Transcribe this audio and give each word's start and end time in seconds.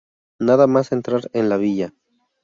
Nada 0.39 0.65
más 0.65 0.91
entrar 0.93 1.29
en 1.31 1.47
la 1.47 1.57
villa. 1.57 1.93